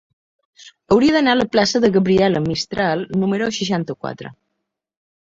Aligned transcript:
Hauria 0.93 1.15
d'anar 1.15 1.33
a 1.35 1.37
la 1.41 1.45
plaça 1.55 1.81
de 1.83 1.91
Gabriela 1.97 2.41
Mistral 2.45 3.03
número 3.25 3.51
seixanta-quatre. 3.59 4.33